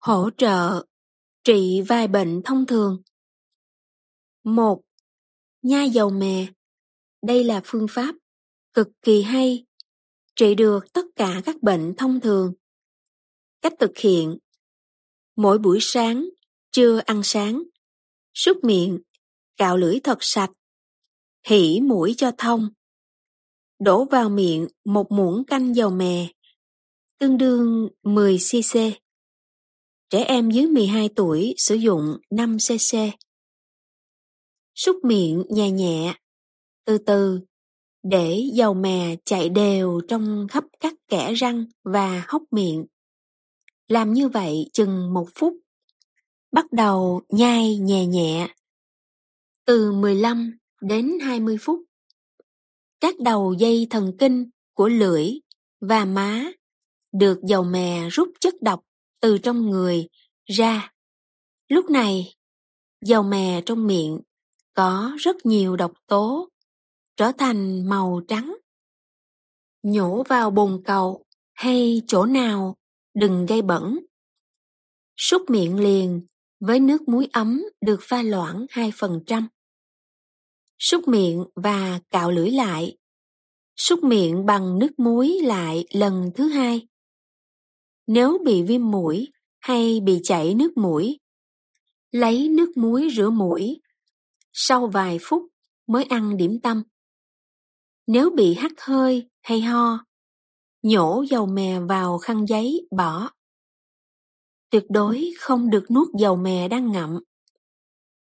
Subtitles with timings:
[0.00, 0.84] Hỗ trợ
[1.44, 3.02] trị vài bệnh thông thường.
[4.44, 4.82] một
[5.62, 6.46] Nhai dầu mè.
[7.22, 8.14] Đây là phương pháp
[8.74, 9.66] cực kỳ hay,
[10.36, 12.52] trị được tất cả các bệnh thông thường.
[13.62, 14.38] Cách thực hiện
[15.36, 16.28] Mỗi buổi sáng,
[16.72, 17.62] trưa ăn sáng,
[18.34, 18.98] súc miệng,
[19.56, 20.50] cạo lưỡi thật sạch,
[21.46, 22.68] hỉ mũi cho thông.
[23.78, 26.32] Đổ vào miệng một muỗng canh dầu mè,
[27.18, 28.92] tương đương 10cc.
[30.10, 33.10] Trẻ em dưới 12 tuổi sử dụng 5cc.
[34.74, 36.14] Súc miệng nhẹ nhẹ,
[36.84, 37.40] từ từ,
[38.02, 42.86] để dầu mè chạy đều trong khắp các kẽ răng và hốc miệng.
[43.88, 45.54] Làm như vậy chừng một phút.
[46.52, 48.54] Bắt đầu nhai nhẹ nhẹ.
[49.64, 51.80] Từ 15 đến 20 phút.
[53.00, 55.26] Các đầu dây thần kinh của lưỡi
[55.80, 56.50] và má
[57.12, 58.84] được dầu mè rút chất độc
[59.20, 60.08] từ trong người
[60.46, 60.92] ra.
[61.68, 62.34] Lúc này,
[63.00, 64.20] dầu mè trong miệng
[64.74, 66.48] có rất nhiều độc tố
[67.16, 68.56] trở thành màu trắng.
[69.82, 72.76] Nhổ vào bồn cầu hay chỗ nào
[73.14, 73.98] đừng gây bẩn.
[75.16, 76.26] Súc miệng liền
[76.60, 79.42] với nước muối ấm được pha loãng 2%.
[80.78, 82.96] Súc miệng và cạo lưỡi lại.
[83.76, 86.86] Súc miệng bằng nước muối lại lần thứ hai.
[88.12, 89.28] Nếu bị viêm mũi
[89.60, 91.18] hay bị chảy nước mũi,
[92.10, 93.80] lấy nước muối rửa mũi.
[94.52, 95.42] Sau vài phút
[95.86, 96.82] mới ăn điểm tâm.
[98.06, 100.04] Nếu bị hắt hơi hay ho,
[100.82, 103.30] nhổ dầu mè vào khăn giấy bỏ.
[104.70, 107.18] Tuyệt đối không được nuốt dầu mè đang ngậm.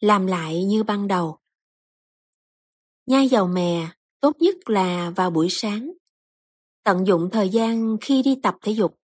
[0.00, 1.38] Làm lại như ban đầu.
[3.06, 3.88] Nhai dầu mè
[4.20, 5.92] tốt nhất là vào buổi sáng.
[6.82, 8.98] Tận dụng thời gian khi đi tập thể dục.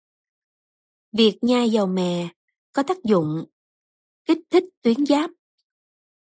[1.12, 2.28] Việc nhai dầu mè
[2.72, 3.44] có tác dụng
[4.24, 5.30] kích thích tuyến giáp,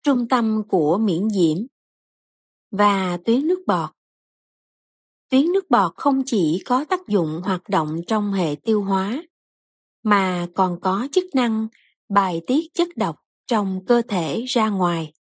[0.03, 1.56] trung tâm của miễn nhiễm
[2.70, 3.91] và tuyến nước bọt.
[5.29, 9.23] Tuyến nước bọt không chỉ có tác dụng hoạt động trong hệ tiêu hóa,
[10.02, 11.68] mà còn có chức năng
[12.08, 13.17] bài tiết chất độc
[13.47, 15.13] trong cơ thể ra ngoài,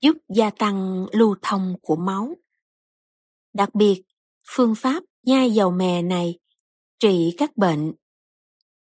[0.00, 2.34] giúp gia tăng lưu thông của máu.
[3.52, 4.02] Đặc biệt,
[4.48, 6.38] phương pháp nhai dầu mè này
[6.98, 7.92] trị các bệnh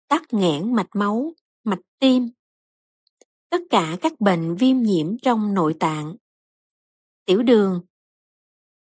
[0.08, 1.32] tắc nghẽn mạch máu,
[1.64, 2.30] mạch tim,
[3.50, 6.16] tất cả các bệnh viêm nhiễm trong nội tạng,
[7.24, 7.86] tiểu đường,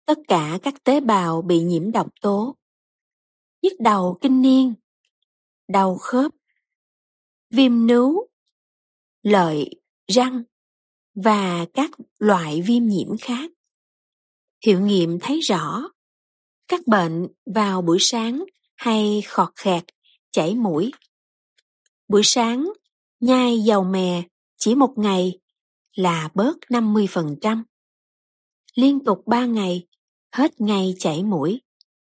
[0.07, 2.57] tất cả các tế bào bị nhiễm độc tố,
[3.63, 4.75] nhức đầu kinh niên,
[5.69, 6.33] đau khớp,
[7.51, 8.29] viêm nướu,
[9.23, 9.71] lợi,
[10.07, 10.43] răng
[11.15, 13.51] và các loại viêm nhiễm khác.
[14.67, 15.83] Hiệu nghiệm thấy rõ,
[16.69, 18.45] các bệnh vào buổi sáng
[18.77, 19.85] hay khọt khẹt,
[20.31, 20.91] chảy mũi.
[22.15, 22.73] Buổi sáng,
[23.21, 24.23] nhai dầu mè
[24.57, 25.39] chỉ một ngày
[25.95, 27.63] là bớt 50%.
[28.75, 29.87] Liên tục 3 ngày,
[30.33, 31.61] hết ngày chảy mũi.